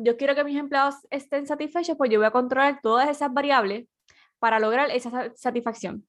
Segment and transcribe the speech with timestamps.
[0.00, 3.86] yo quiero que mis empleados estén satisfechos, pues yo voy a controlar todas esas variables
[4.38, 6.06] para lograr esa satisfacción.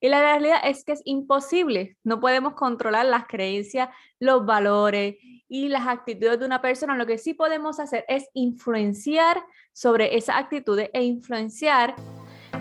[0.00, 1.96] Y la realidad es que es imposible.
[2.04, 3.88] No podemos controlar las creencias,
[4.20, 5.16] los valores
[5.48, 6.96] y las actitudes de una persona.
[6.96, 9.42] Lo que sí podemos hacer es influenciar
[9.72, 11.94] sobre esas actitudes e influenciar.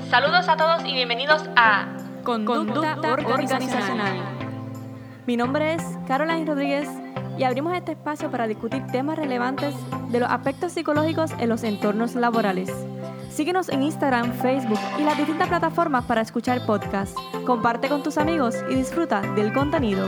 [0.10, 4.18] Saludos a todos y bienvenidos a Conducta, organizacional.
[5.28, 6.88] Mi nombre es Caroline Rodríguez
[7.38, 9.74] y abrimos este espacio para discutir temas relevantes
[10.10, 12.72] de los aspectos psicológicos en los entornos laborales.
[13.30, 17.16] Síguenos en Instagram, Facebook y las distintas plataformas para escuchar podcasts.
[17.46, 20.08] Comparte con tus amigos y disfruta del contenido.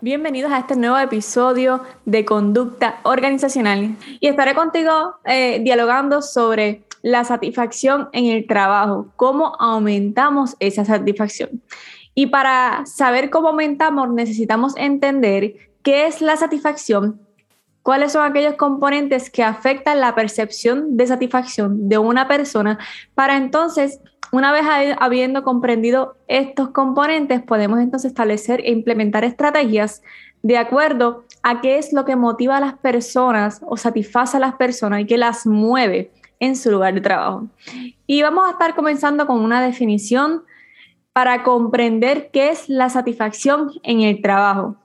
[0.00, 7.24] Bienvenidos a este nuevo episodio de Conducta Organizacional y estaré contigo eh, dialogando sobre la
[7.24, 11.62] satisfacción en el trabajo, cómo aumentamos esa satisfacción.
[12.14, 17.20] Y para saber cómo aumentamos necesitamos entender qué es la satisfacción,
[17.82, 22.78] cuáles son aquellos componentes que afectan la percepción de satisfacción de una persona,
[23.14, 24.00] para entonces,
[24.32, 24.64] una vez
[24.98, 30.02] habiendo comprendido estos componentes, podemos entonces establecer e implementar estrategias
[30.42, 34.54] de acuerdo a qué es lo que motiva a las personas o satisface a las
[34.54, 37.46] personas y que las mueve en su lugar de trabajo.
[38.06, 40.42] Y vamos a estar comenzando con una definición
[41.12, 44.76] para comprender qué es la satisfacción en el trabajo.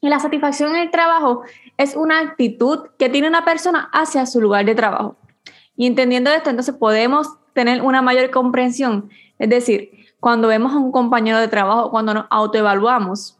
[0.00, 1.42] Y la satisfacción en el trabajo
[1.76, 5.16] es una actitud que tiene una persona hacia su lugar de trabajo.
[5.76, 9.10] Y entendiendo esto, entonces podemos tener una mayor comprensión.
[9.38, 13.38] Es decir, cuando vemos a un compañero de trabajo, cuando nos autoevaluamos,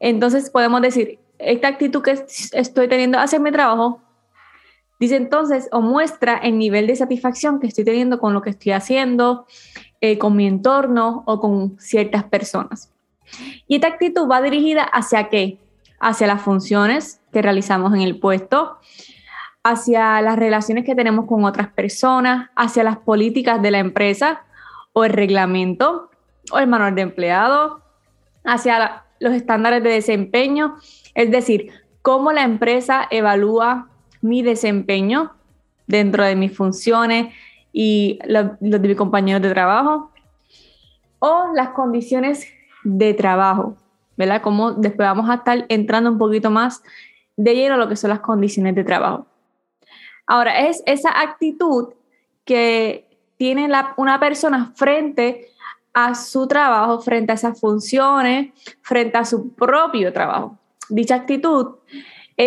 [0.00, 4.00] entonces podemos decir, esta actitud que estoy teniendo hacia mi trabajo
[5.00, 8.72] Dice entonces o muestra el nivel de satisfacción que estoy teniendo con lo que estoy
[8.72, 9.46] haciendo,
[10.02, 12.92] eh, con mi entorno o con ciertas personas.
[13.66, 15.58] Y esta actitud va dirigida hacia qué?
[16.00, 18.78] Hacia las funciones que realizamos en el puesto,
[19.62, 24.44] hacia las relaciones que tenemos con otras personas, hacia las políticas de la empresa
[24.92, 26.10] o el reglamento
[26.52, 27.80] o el manual de empleado,
[28.44, 30.76] hacia los estándares de desempeño,
[31.14, 33.89] es decir, cómo la empresa evalúa
[34.20, 35.32] mi desempeño
[35.86, 37.34] dentro de mis funciones
[37.72, 40.10] y los de mis compañeros de trabajo,
[41.18, 42.46] o las condiciones
[42.82, 43.76] de trabajo,
[44.16, 44.40] ¿verdad?
[44.42, 46.82] Como después vamos a estar entrando un poquito más
[47.36, 49.26] de lleno a lo que son las condiciones de trabajo.
[50.26, 51.94] Ahora, es esa actitud
[52.44, 53.06] que
[53.36, 55.48] tiene una persona frente
[55.92, 58.52] a su trabajo, frente a esas funciones,
[58.82, 60.58] frente a su propio trabajo.
[60.88, 61.76] Dicha actitud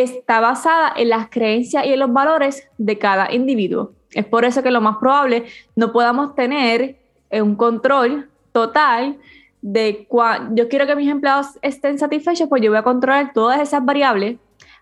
[0.01, 3.91] está basada en las creencias y en los valores de cada individuo.
[4.11, 5.45] Es por eso que lo más probable
[5.75, 6.97] no podamos tener
[7.29, 9.17] eh, un control total
[9.61, 13.61] de cuando yo quiero que mis empleados estén satisfechos, pues yo voy a controlar todas
[13.61, 14.37] esas variables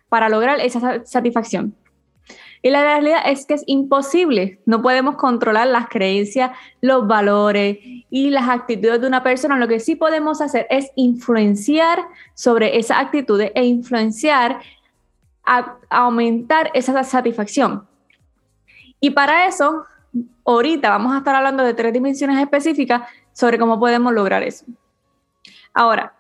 [0.10, 1.76] para lograr esa satisfacción.
[2.64, 4.60] Y la realidad es que es imposible.
[4.66, 7.80] No podemos controlar las creencias, los valores
[8.10, 9.58] y las actitudes de una persona.
[9.58, 12.00] Lo que sí podemos hacer es influenciar
[12.36, 14.62] sobre esas actitudes e influenciar
[15.46, 17.88] a, aumentar esa satisfacción.
[19.00, 19.86] Y para eso,
[20.46, 24.66] ahorita vamos a estar hablando de tres dimensiones específicas sobre cómo podemos lograr eso.
[25.74, 26.14] Ahora,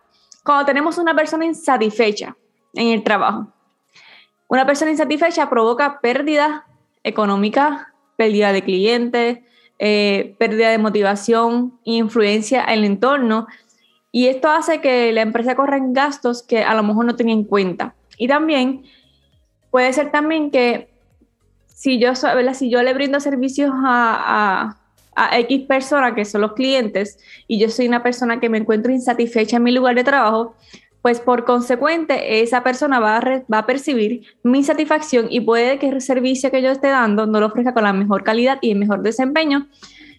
[0.44, 2.36] cuando tenemos una persona insatisfecha
[2.74, 3.48] en el trabajo,
[4.48, 6.66] una persona insatisfecha provoca pérdida
[7.03, 9.40] económica, pérdida de clientes,
[9.80, 13.48] eh, pérdida de motivación, influencia en el entorno.
[14.12, 17.34] Y esto hace que la empresa corra en gastos que a lo mejor no tenía
[17.34, 17.96] en cuenta.
[18.18, 18.84] Y también
[19.72, 20.90] Puede ser también que
[21.68, 24.78] si yo, si yo le brindo servicios a,
[25.16, 27.18] a, X personas que son los clientes
[27.48, 30.56] y yo soy una persona que me encuentro insatisfecha en mi lugar de trabajo,
[31.02, 35.90] pues por consecuente esa persona va a, va a percibir mi satisfacción y puede que
[35.90, 38.78] el servicio que yo esté dando no lo ofrezca con la mejor calidad y el
[38.78, 39.68] mejor desempeño.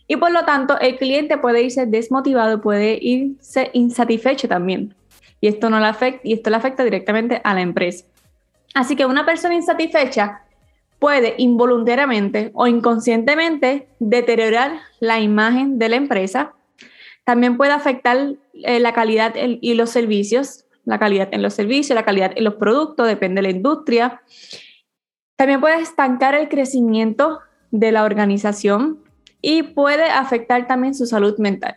[0.08, 4.94] Y por lo tanto, el cliente puede irse desmotivado, puede irse insatisfecho también.
[5.40, 8.04] Y esto, no le afecta, y esto le afecta directamente a la empresa.
[8.74, 10.42] Así que una persona insatisfecha
[10.98, 16.54] puede involuntariamente o inconscientemente deteriorar la imagen de la empresa.
[17.24, 22.04] También puede afectar eh, la calidad y los servicios, la calidad en los servicios, la
[22.04, 24.22] calidad en los productos, depende de la industria.
[25.36, 27.40] También puede estancar el crecimiento
[27.72, 29.00] de la organización
[29.40, 31.74] y puede afectar también su salud mental.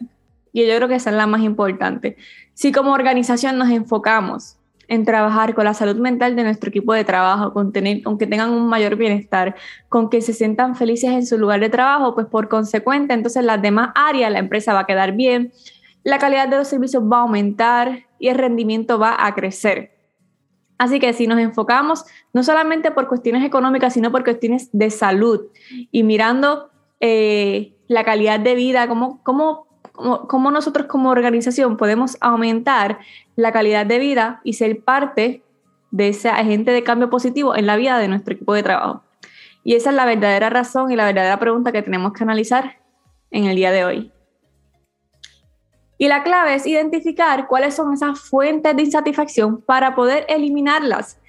[0.54, 2.16] Y yo creo que esa es la más importante.
[2.54, 4.58] Si como organización nos enfocamos
[4.88, 8.52] en trabajar con la salud mental de nuestro equipo de trabajo, con, tener, que tengan
[8.52, 9.56] un mayor bienestar,
[9.90, 13.62] con que se sientan felices en su lugar de trabajo, pues por consecuente, entonces las
[13.62, 15.52] demás áreas, la empresa va a quedar bien,
[16.04, 19.92] la calidad de los servicios va a aumentar y el rendimiento va a crecer.
[20.78, 25.48] Así que si nos enfocamos no solamente por cuestiones económicas, sino por cuestiones de salud
[25.92, 29.65] y mirando eh, la calidad de vida, cómo, cómo,
[29.96, 33.00] cómo, nosotros como organización podemos aumentar
[33.36, 35.44] la calidad de vida y ser parte
[35.92, 39.04] de ese agente de cambio positivo en la vida de nuestro equipo de trabajo.
[39.64, 42.78] Y esa es la verdadera razón y la verdadera pregunta que tenemos que analizar
[43.32, 44.12] en el día de hoy.
[45.98, 51.20] Y la clave es identificar cuáles son esas fuentes de insatisfacción para poder eliminarlas.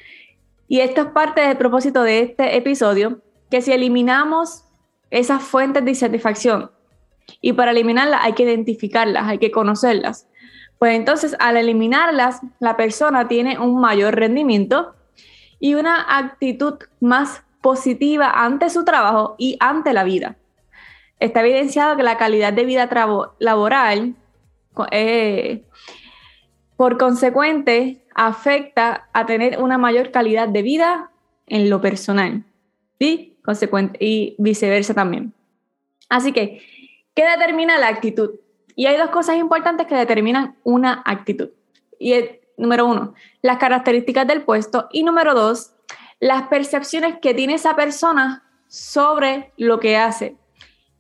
[0.69, 4.65] Y esto es parte del propósito de este episodio, que si eliminamos
[5.11, 6.71] esas fuentes de insatisfacción
[7.41, 10.29] y para eliminarlas hay que identificarlas, hay que conocerlas.
[10.79, 14.95] Pues entonces al eliminarlas, la persona tiene un mayor rendimiento
[15.59, 20.37] y una actitud más positiva ante su trabajo y ante la vida.
[21.19, 22.91] Está evidenciado que la calidad de vida
[23.39, 24.15] laboral
[24.91, 25.65] eh,
[26.77, 31.11] por consecuente, afecta a tener una mayor calidad de vida
[31.47, 32.45] en lo personal.
[32.99, 33.39] ¿sí?
[33.45, 35.33] Consecuente, y viceversa también.
[36.09, 36.63] Así que,
[37.17, 38.39] ¿qué determina la actitud?
[38.77, 41.49] Y hay dos cosas importantes que determinan una actitud.
[41.99, 42.15] Y
[42.59, 44.87] número uno, las características del puesto.
[44.93, 45.73] Y número dos,
[46.21, 50.37] las percepciones que tiene esa persona sobre lo que hace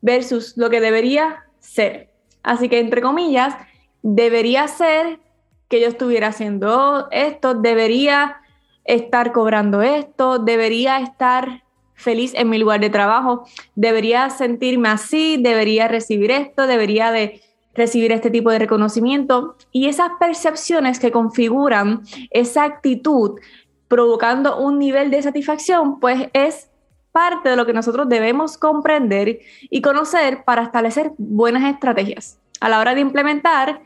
[0.00, 2.10] versus lo que debería ser.
[2.42, 3.54] Así que, entre comillas,
[4.02, 5.20] debería ser
[5.68, 8.40] que yo estuviera haciendo esto, debería
[8.84, 11.64] estar cobrando esto, debería estar
[11.96, 17.40] feliz en mi lugar de trabajo, debería sentirme así, debería recibir esto, debería de
[17.74, 19.56] recibir este tipo de reconocimiento.
[19.72, 23.40] Y esas percepciones que configuran esa actitud
[23.88, 26.70] provocando un nivel de satisfacción, pues es
[27.12, 29.40] parte de lo que nosotros debemos comprender
[29.70, 32.38] y conocer para establecer buenas estrategias.
[32.60, 33.80] A la hora de implementar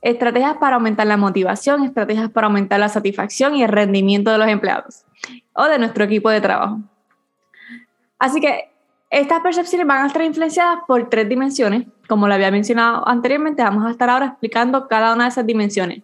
[0.00, 4.48] estrategias para aumentar la motivación, estrategias para aumentar la satisfacción y el rendimiento de los
[4.48, 5.04] empleados
[5.54, 6.80] o de nuestro equipo de trabajo.
[8.18, 8.70] Así que
[9.10, 11.86] estas percepciones van a estar influenciadas por tres dimensiones.
[12.08, 16.02] Como lo había mencionado anteriormente, vamos a estar ahora explicando cada una de esas dimensiones.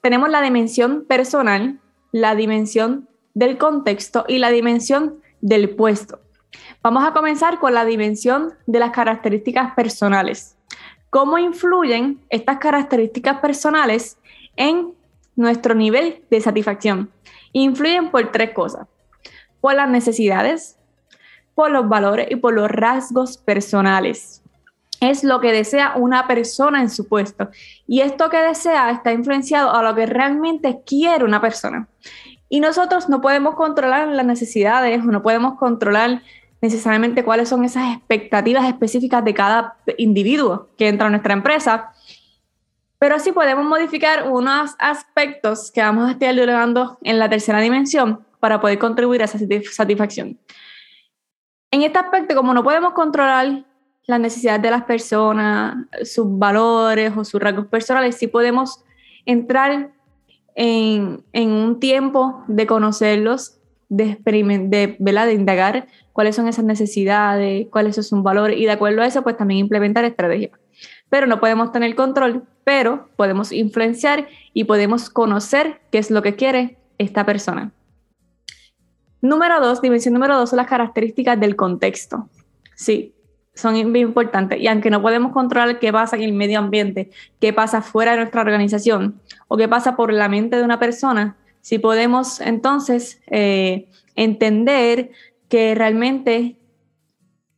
[0.00, 1.80] Tenemos la dimensión personal,
[2.12, 6.20] la dimensión del contexto y la dimensión del puesto.
[6.82, 10.56] Vamos a comenzar con la dimensión de las características personales.
[11.10, 14.18] ¿Cómo influyen estas características personales
[14.56, 14.94] en
[15.36, 17.10] nuestro nivel de satisfacción?
[17.52, 18.86] Influyen por tres cosas.
[19.60, 20.77] Por las necesidades,
[21.58, 24.42] por los valores y por los rasgos personales.
[25.00, 27.48] Es lo que desea una persona en su puesto.
[27.88, 31.88] Y esto que desea está influenciado a lo que realmente quiere una persona.
[32.48, 36.22] Y nosotros no podemos controlar las necesidades o no podemos controlar
[36.60, 41.90] necesariamente cuáles son esas expectativas específicas de cada individuo que entra a nuestra empresa,
[43.00, 48.24] pero sí podemos modificar unos aspectos que vamos a estar dialogando en la tercera dimensión
[48.38, 49.40] para poder contribuir a esa
[49.72, 50.38] satisfacción.
[51.70, 53.64] En este aspecto, como no podemos controlar
[54.06, 58.82] las necesidades de las personas, sus valores o sus rasgos personales, sí podemos
[59.26, 59.92] entrar
[60.54, 63.58] en, un tiempo de conocerlos,
[63.90, 69.02] de, de, de indagar cuáles son esas necesidades, cuáles son sus valores y de acuerdo
[69.02, 70.52] a eso, pues también implementar estrategias.
[71.10, 76.34] Pero no podemos tener control, pero podemos influenciar y podemos conocer qué es lo que
[76.34, 77.72] quiere esta persona.
[79.20, 82.28] Número dos, dimensión número dos son las características del contexto.
[82.74, 83.14] Sí,
[83.54, 84.60] son muy importantes.
[84.60, 87.10] Y aunque no podemos controlar qué pasa en el medio ambiente,
[87.40, 91.36] qué pasa fuera de nuestra organización o qué pasa por la mente de una persona,
[91.60, 95.10] si podemos entonces eh, entender
[95.48, 96.56] que realmente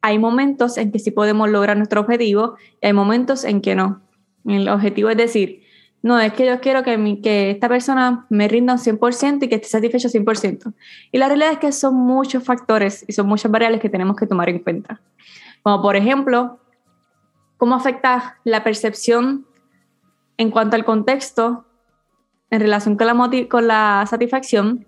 [0.00, 4.00] hay momentos en que sí podemos lograr nuestro objetivo y hay momentos en que no.
[4.46, 5.62] El objetivo es decir,
[6.02, 9.68] no, es que yo quiero que, esta persona me rinda un 100% y que esté
[9.68, 10.72] satisfecho 100%.
[11.12, 14.26] Y la realidad es que son muchos factores y son muchas variables que tenemos que
[14.26, 15.00] tomar en cuenta.
[15.62, 16.58] Como por ejemplo,
[17.58, 19.46] cómo afecta la percepción
[20.38, 21.66] en cuanto al contexto
[22.48, 24.86] en relación con la, con la satisfacción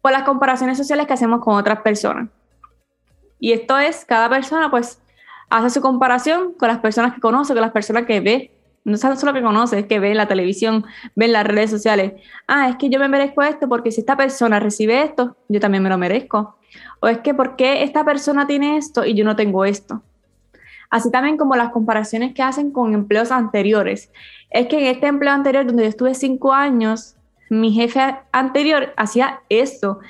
[0.00, 2.30] por las comparaciones sociales que hacemos con otras personas.
[3.40, 5.00] Y esto es, cada persona pues
[5.50, 8.57] hace su comparación con las personas que conoce, con las personas que ve.
[8.88, 12.14] No solo que conoce, es que ve en la televisión, ve en las redes sociales.
[12.46, 15.82] Ah, es que yo me merezco esto porque si esta persona recibe esto, yo también
[15.82, 16.56] me lo merezco.
[17.00, 20.02] O es que ¿por qué esta persona tiene esto y yo no tengo esto?
[20.90, 24.10] Así también como las comparaciones que hacen con empleos anteriores.
[24.50, 27.14] Es que en este empleo anterior, donde yo estuve cinco años,
[27.50, 30.00] mi jefe anterior hacía esto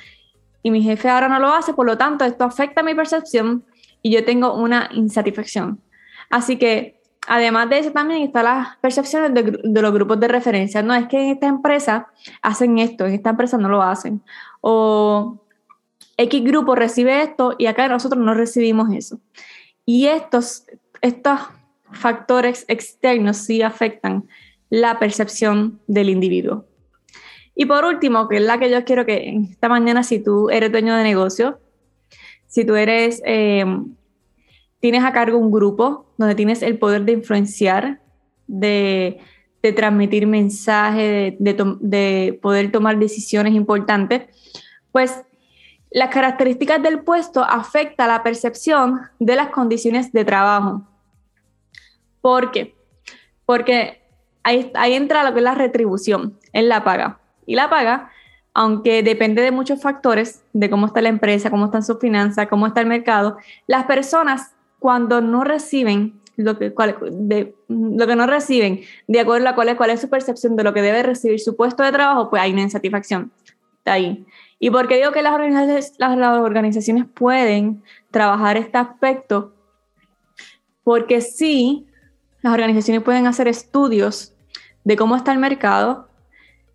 [0.63, 3.65] y mi jefe ahora no lo hace, por lo tanto, esto afecta mi percepción
[4.01, 5.81] y yo tengo una insatisfacción.
[6.29, 10.81] Así que además de eso también están las percepciones de, los grupos de referencia.
[10.81, 12.07] No es que en esta empresa
[12.41, 14.21] hacen esto, en esta empresa no lo hacen.
[14.61, 15.39] O
[16.17, 19.19] X grupo recibe esto y acá nosotros no recibimos eso.
[19.85, 20.65] Y estos,
[21.01, 21.39] estos
[21.91, 24.27] factores externos sí afectan
[24.69, 26.65] la percepción del individuo.
[27.55, 30.71] Y por último, que es la que yo quiero que esta mañana, si tú eres
[30.71, 31.59] dueño de negocio,
[32.47, 33.65] si tú eres, eh,
[34.79, 38.01] tienes a cargo un grupo donde tienes el poder de influenciar,
[38.47, 39.19] de,
[39.61, 44.23] de transmitir mensajes, de, de, de, poder tomar decisiones importantes,
[44.91, 45.23] pues
[45.91, 50.83] las características del puesto afectan la percepción de las condiciones de trabajo.
[52.21, 52.75] ¿Por qué?
[53.45, 54.03] Porque
[54.43, 57.19] ahí, ahí entra lo que es la retribución, es la paga.
[57.45, 58.11] Y la paga,
[58.53, 62.67] aunque depende de muchos factores, de cómo está la empresa, cómo están sus finanzas, cómo
[62.67, 66.73] está el mercado, las personas cuando no reciben lo que,
[67.11, 70.81] de, no reciben, de acuerdo a cuál es, cuál es su percepción de lo que
[70.81, 73.31] debe recibir su puesto de trabajo, pues hay una insatisfacción.
[73.79, 74.25] Está ahí.
[74.57, 79.53] ¿Y por qué digo que las organizaciones, las organizaciones pueden trabajar este aspecto?
[80.83, 81.87] Porque sí,
[82.41, 84.33] las organizaciones pueden hacer estudios
[84.85, 86.07] de cómo está el mercado,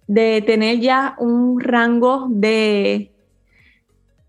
[0.06, 3.10] de tener ya un rango de,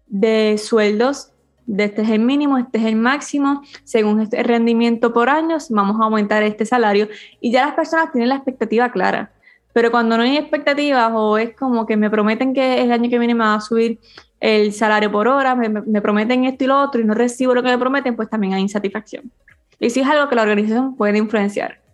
[0.08, 1.32] de sueldos,
[1.66, 6.00] de este es el mínimo, este es el máximo, según este rendimiento por años, vamos
[6.00, 7.08] a aumentar este salario
[7.42, 9.32] y ya las personas tienen la expectativa clara.
[9.74, 13.20] Pero cuando no hay expectativas o es como que me prometen que el año que
[13.20, 14.00] viene me va a subir
[14.40, 17.62] el salario por hora, me, me prometen esto y lo otro y no recibo lo
[17.62, 19.32] que me prometen, pues también hay insatisfacción.
[19.80, 21.85] Y sí es algo que la organización puede influenciar.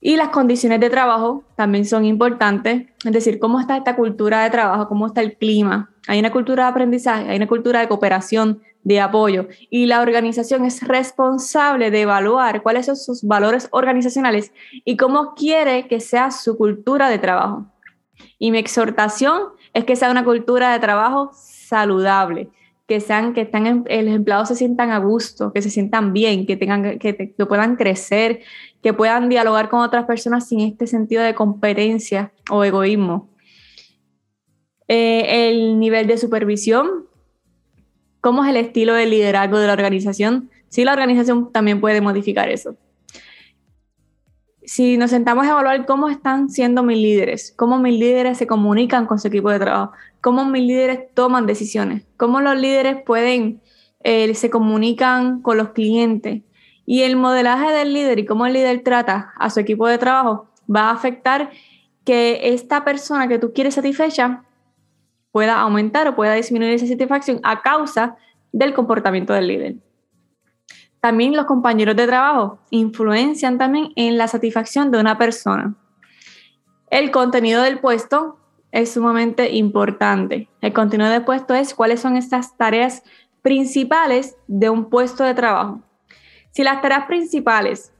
[0.00, 4.50] Y las condiciones de trabajo también son importantes, es decir, cómo está esta cultura de
[4.50, 5.90] trabajo, cómo está el clima.
[6.08, 9.48] Hay una cultura de aprendizaje, hay una cultura de cooperación, de apoyo.
[9.68, 14.52] Y la organización es responsable de evaluar cuáles son sus valores organizacionales
[14.84, 17.66] y cómo quiere que sea su cultura de trabajo.
[18.38, 19.42] Y mi exhortación
[19.74, 22.48] es que sea una cultura de trabajo saludable,
[22.86, 26.56] que sean que están los empleados se sientan a gusto, que se sientan bien, que
[26.56, 28.40] tengan que, que puedan crecer,
[28.82, 33.28] que puedan dialogar con otras personas sin este sentido de competencia o egoísmo.
[34.88, 37.06] Eh, el nivel de supervisión,
[38.20, 40.50] cómo es el estilo de liderazgo de la organización.
[40.68, 42.76] Sí, la organización también puede modificar eso.
[44.64, 49.06] Si nos sentamos a evaluar cómo están siendo mis líderes, cómo mis líderes se comunican
[49.06, 53.60] con su equipo de trabajo, cómo mis líderes toman decisiones, cómo los líderes pueden,
[54.04, 56.42] eh, se comunican con los clientes,
[56.86, 60.48] y el modelaje del líder y cómo el líder trata a su equipo de trabajo
[60.74, 61.50] va a afectar
[62.04, 64.44] que esta persona que tú quieres satisfecha
[65.32, 68.16] pueda aumentar o pueda disminuir esa satisfacción a causa
[68.52, 69.76] del comportamiento del líder.
[71.00, 75.74] También los compañeros de trabajo influencian también en la satisfacción de una persona.
[76.90, 78.38] El contenido del puesto
[78.72, 80.48] es sumamente importante.
[80.60, 83.02] El contenido del puesto es cuáles son estas tareas
[83.42, 85.80] principales de un puesto de trabajo.
[86.52, 87.92] Si las tareas principales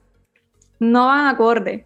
[0.79, 1.85] no van acorde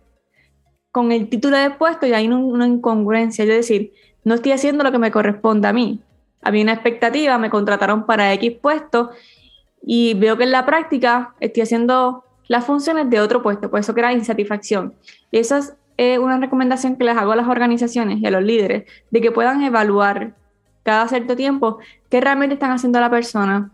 [0.92, 3.92] con el título de puesto, ya hay una incongruencia, es decir,
[4.24, 6.02] no estoy haciendo lo que me corresponde a mí.
[6.42, 9.12] Había una expectativa, me contrataron para X puesto
[9.82, 13.94] y veo que en la práctica estoy haciendo las funciones de otro puesto, por eso
[13.94, 14.94] crea insatisfacción.
[15.32, 15.60] Y esa
[15.98, 19.32] es una recomendación que les hago a las organizaciones y a los líderes, de que
[19.32, 20.36] puedan evaluar
[20.84, 21.80] cada cierto tiempo
[22.10, 23.72] qué realmente están haciendo la persona,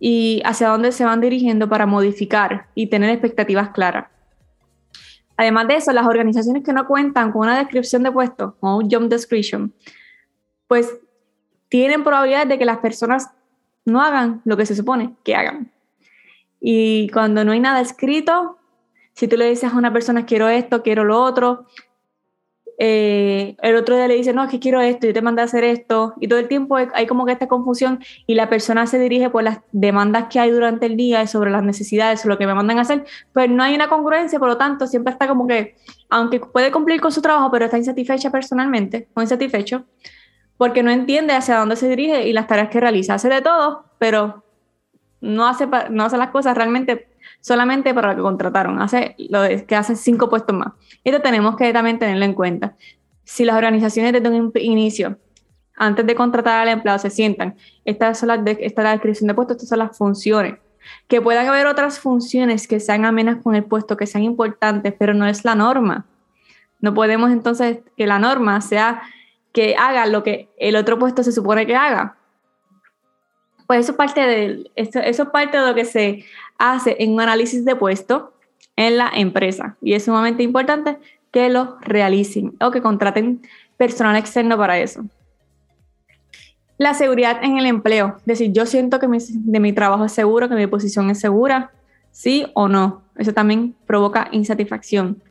[0.00, 4.06] y hacia dónde se van dirigiendo para modificar y tener expectativas claras.
[5.36, 8.90] Además de eso, las organizaciones que no cuentan con una descripción de puesto o un
[8.90, 9.72] job description,
[10.66, 10.92] pues
[11.68, 13.30] tienen probabilidades de que las personas
[13.84, 15.70] no hagan lo que se supone que hagan.
[16.60, 18.58] Y cuando no hay nada escrito,
[19.14, 21.66] si tú le dices a una persona quiero esto, quiero lo otro,
[22.80, 25.46] eh, el otro día le dice, no, es que quiero esto, yo te mandé a
[25.46, 29.00] hacer esto, y todo el tiempo hay como que esta confusión y la persona se
[29.00, 32.46] dirige por las demandas que hay durante el día sobre las necesidades, o lo que
[32.46, 35.48] me mandan a hacer, pues no hay una congruencia, por lo tanto, siempre está como
[35.48, 35.74] que,
[36.08, 39.84] aunque puede cumplir con su trabajo, pero está insatisfecha personalmente, o insatisfecho,
[40.56, 43.14] porque no entiende hacia dónde se dirige y las tareas que realiza.
[43.14, 44.44] Hace de todo, pero
[45.20, 47.08] no hace, no hace las cosas realmente
[47.40, 50.72] solamente para lo que contrataron, hace lo que hace cinco puestos más.
[51.04, 52.76] Esto tenemos que también tenerlo en cuenta.
[53.24, 55.18] Si las organizaciones desde un inicio,
[55.76, 59.34] antes de contratar al empleado, se sientan, esta es la, esta es la descripción de
[59.34, 60.58] puesto, estas son las funciones,
[61.06, 65.14] que puedan haber otras funciones que sean amenas con el puesto, que sean importantes, pero
[65.14, 66.06] no es la norma.
[66.80, 69.02] No podemos entonces que la norma sea
[69.52, 72.17] que haga lo que el otro puesto se supone que haga.
[73.68, 76.24] Pues eso, parte de, eso, eso es parte de lo que se
[76.56, 78.32] hace en un análisis de puesto
[78.76, 79.76] en la empresa.
[79.82, 80.96] Y es sumamente importante
[81.30, 83.42] que lo realicen o que contraten
[83.76, 85.04] personal externo para eso.
[86.78, 88.14] La seguridad en el empleo.
[88.20, 91.20] Es decir, yo siento que mi, de mi trabajo es seguro, que mi posición es
[91.20, 91.70] segura,
[92.10, 93.02] sí o no.
[93.18, 95.22] Eso también provoca insatisfacción.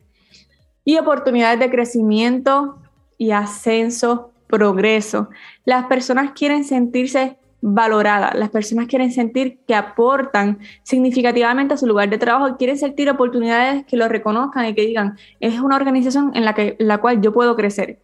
[0.84, 2.78] Y oportunidades de crecimiento
[3.16, 5.28] y ascenso, progreso.
[5.64, 12.08] Las personas quieren sentirse valoradas, las personas quieren sentir que aportan significativamente a su lugar
[12.08, 16.44] de trabajo, quieren sentir oportunidades que lo reconozcan y que digan, es una organización en
[16.44, 17.98] la, que, la cual yo puedo crecer.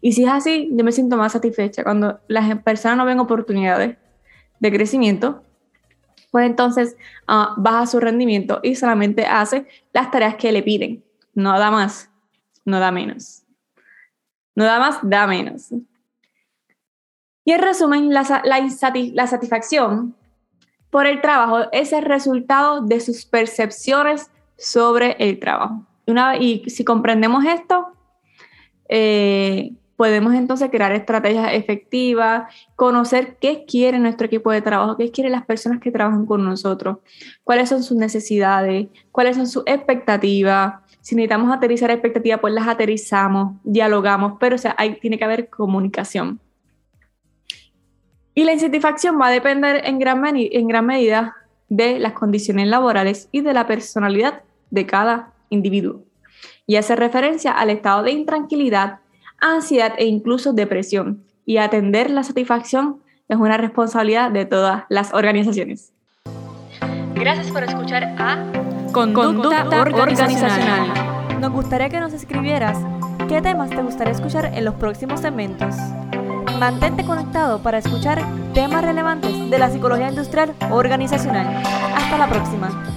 [0.00, 1.82] Y si es así, yo me siento más satisfecha.
[1.82, 3.96] Cuando las personas no ven oportunidades
[4.60, 5.42] de crecimiento,
[6.30, 6.96] pues entonces
[7.28, 11.02] uh, baja su rendimiento y solamente hace las tareas que le piden.
[11.34, 12.10] No da más,
[12.64, 13.42] no da menos.
[14.54, 15.70] No da más, da menos.
[17.46, 20.16] Y en resumen, la, la satisfacción
[20.90, 25.86] por el trabajo es el resultado de sus percepciones sobre el trabajo.
[26.08, 27.86] Una, y si comprendemos esto,
[28.88, 35.30] eh, podemos entonces crear estrategias efectivas, conocer qué quiere nuestro equipo de trabajo, qué quieren
[35.30, 36.98] las personas que trabajan con nosotros,
[37.44, 40.80] cuáles son sus necesidades, cuáles son sus expectativas.
[41.00, 45.48] Si necesitamos aterrizar expectativas, pues las aterrizamos, dialogamos, pero o sea, ahí tiene que haber
[45.48, 46.40] comunicación.
[48.36, 51.36] Y la insatisfacción va a depender en gran, en gran medida
[51.70, 56.02] de las condiciones laborales y de la personalidad de cada individuo.
[56.66, 58.98] Y hace referencia al estado de intranquilidad
[59.40, 61.24] ansiedad e incluso depresión.
[61.46, 65.94] Y atender la satisfacción es una responsabilidad de todas las organizaciones.
[67.14, 68.52] Gracias por escuchar a
[68.92, 71.40] Conducta, organizacional.
[71.40, 72.78] Nos gustaría que nos escribieras
[73.28, 75.74] qué temas te gustaría escuchar en los próximos segmentos.
[76.58, 78.22] Mantente conectado para escuchar
[78.54, 81.62] temas relevantes de la psicología industrial organizacional.
[81.94, 82.95] Hasta la próxima.